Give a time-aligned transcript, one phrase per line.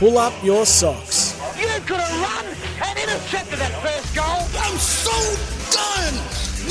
[0.00, 1.38] Pull up your socks.
[1.58, 2.46] You could have run
[2.88, 4.24] and intercepted that first goal.
[4.58, 5.12] I'm so
[5.70, 6.14] done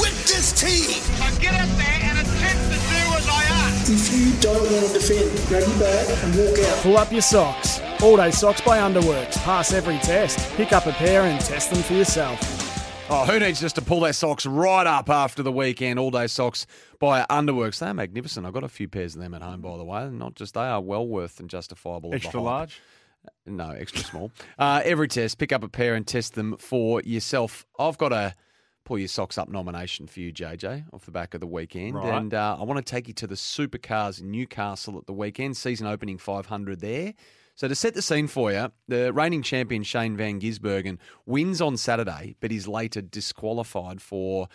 [0.02, 1.00] with this team.
[1.22, 3.88] I get up there and attempt to do as I ask.
[3.88, 6.82] If you don't want to defend, grab your bag and walk out.
[6.82, 7.80] Pull up your socks.
[8.02, 9.38] All day socks by Underworks.
[9.44, 10.40] Pass every test.
[10.56, 12.59] Pick up a pair and test them for yourself.
[13.12, 15.98] Oh, who needs just to pull their socks right up after the weekend?
[15.98, 16.68] All day socks
[17.00, 17.80] by Underworks.
[17.80, 18.46] They're magnificent.
[18.46, 20.08] I've got a few pairs of them at home, by the way.
[20.10, 22.14] Not just they are well worth and justifiable.
[22.14, 22.80] Extra large?
[23.48, 24.32] No, extra small.
[24.60, 27.66] Uh, every test, pick up a pair and test them for yourself.
[27.80, 28.36] I've got a
[28.86, 32.14] pull your socks up nomination for you, JJ, off the back of the weekend, Right.
[32.14, 35.58] and uh, I want to take you to the Supercars in Newcastle at the weekend.
[35.58, 37.14] Season opening 500 there.
[37.60, 41.76] So to set the scene for you, the reigning champion Shane Van Gisbergen wins on
[41.76, 44.48] Saturday, but is later disqualified for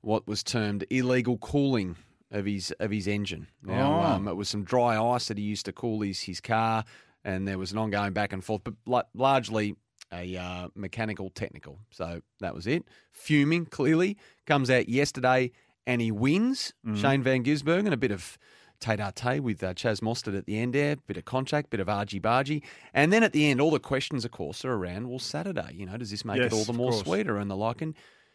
[0.00, 1.96] what was termed illegal cooling
[2.30, 3.48] of his of his engine.
[3.64, 4.02] Now, Oh.
[4.04, 6.84] um, it was some dry ice that he used to cool his his car,
[7.24, 9.74] and there was an ongoing back and forth, but la- largely
[10.12, 11.80] a uh, mechanical technical.
[11.90, 12.84] So that was it.
[13.10, 14.16] Fuming clearly
[14.46, 15.50] comes out yesterday,
[15.84, 16.74] and he wins.
[16.94, 18.38] Shane Van Gisbergen, a bit of
[18.82, 22.62] tete-a-tete with uh, Chaz Mostert at the end there, bit of contract, bit of argy-bargy.
[22.92, 25.86] And then at the end, all the questions, of course, are around, well, Saturday, you
[25.86, 27.80] know, does this make Yes, it all the more sweeter and the like?
[27.80, 27.94] And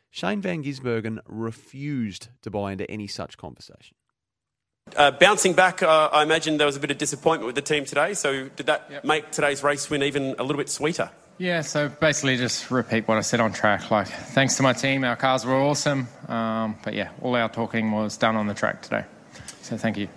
[0.09, 3.95] Shane Van Gisbergen refused to buy into any such conversation.
[4.95, 7.83] Uh, bouncing back, uh, I imagine there was a bit of disappointment with the team
[7.83, 8.13] today.
[8.13, 11.11] So did that make today's race win even a little bit sweeter?
[11.39, 13.91] Yeah, so basically just repeat what I said on track.
[13.91, 16.07] Like, thanks to my team, our cars were awesome.
[16.27, 19.03] Um, but yeah, all our talking was done on the track today.
[19.61, 20.07] So thank you.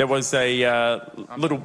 [0.00, 1.00] There was a uh,
[1.36, 1.62] little.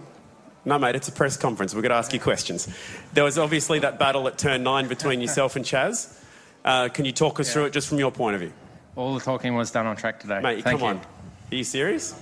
[0.65, 1.73] No, mate, it's a press conference.
[1.73, 2.67] We're going to ask you questions.
[3.13, 6.21] There was obviously that battle at turn nine between yourself and Chaz.
[6.65, 8.51] Uh, can you talk us through it just from your point of view?
[8.97, 10.41] All the talking was done on track today.
[10.41, 10.95] Mate, thank come you.
[10.97, 10.97] on.
[10.97, 12.21] Are you serious?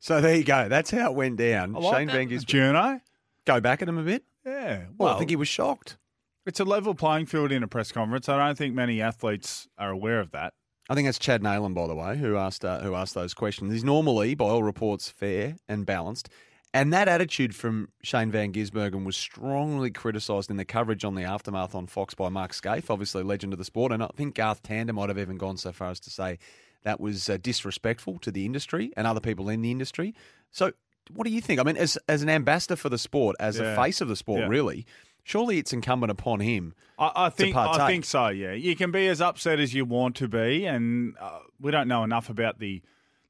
[0.00, 0.68] So there you go.
[0.68, 1.74] That's how it went down.
[1.74, 2.12] I like Shane that.
[2.12, 2.74] Van Gisbergen.
[2.74, 3.00] Journo?
[3.46, 4.22] Go back at him a bit.
[4.44, 4.82] Yeah.
[4.98, 5.96] Well, I think he was shocked.
[6.44, 8.28] It's a level playing field in a press conference.
[8.28, 10.52] I don't think many athletes are aware of that.
[10.90, 13.72] I think that's Chad Nalen, by the way, who asked uh, who asked those questions.
[13.72, 16.28] He's normally, by all reports, fair and balanced.
[16.74, 21.22] And that attitude from Shane Van Gisbergen was strongly criticised in the coverage on the
[21.22, 23.92] aftermath on Fox by Mark Skaife, obviously legend of the sport.
[23.92, 26.38] And I think Garth Tander might have even gone so far as to say
[26.82, 30.14] that was uh, disrespectful to the industry and other people in the industry.
[30.50, 30.72] So,
[31.12, 31.60] what do you think?
[31.60, 33.72] I mean, as as an ambassador for the sport, as Yeah.
[33.72, 34.48] a face of the sport, Yeah.
[34.48, 34.84] really,
[35.24, 36.74] surely it's incumbent upon him.
[36.98, 38.28] I, I think I think so.
[38.28, 41.88] Yeah, you can be as upset as you want to be, and uh, we don't
[41.88, 42.80] know enough about the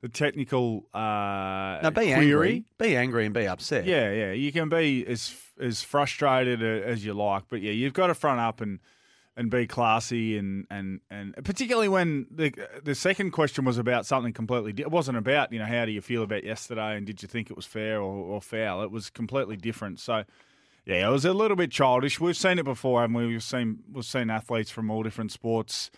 [0.02, 2.12] the technical uh, No, be query.
[2.12, 3.86] angry, be angry, and be upset.
[3.86, 8.08] Yeah, yeah, you can be as as frustrated as you like, but yeah, you've got
[8.08, 8.80] to front up and
[9.36, 14.32] and be classy and and and particularly when the the second question was about something
[14.34, 14.72] completely.
[14.74, 17.28] di- It wasn't about you know how do you feel about yesterday and did you
[17.28, 18.82] think it was fair or, or foul.
[18.82, 20.00] It was completely different.
[20.00, 20.24] So.
[20.86, 22.20] Yeah, it was a little bit childish.
[22.20, 23.26] We've seen it before, haven't we?
[23.26, 25.90] We've seen we've seen athletes from all different sports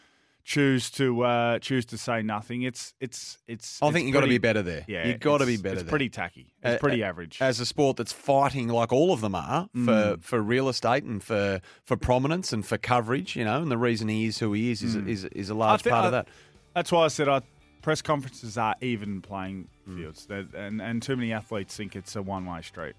[0.45, 2.63] choose to uh, choose to say nothing.
[2.63, 3.83] It's it's it's.
[3.83, 4.85] I it's think you've got to be better there.
[4.87, 5.91] Yeah, you've got to be better It's there.
[5.91, 6.55] pretty tacky.
[6.63, 7.39] It's Uh, pretty average.
[7.43, 10.23] As a sport that's fighting like all of them are for, Mm.
[10.23, 14.07] for real estate and for, for prominence and for coverage, you know, and the reason
[14.07, 15.09] he is who he is is, Mm.
[15.09, 16.29] is, is a I large thi- part of that.
[16.77, 17.41] That's why I said uh,
[17.83, 19.67] press conferences are even playing
[19.97, 22.95] fields, They're- and and too many athletes think it's a one way street.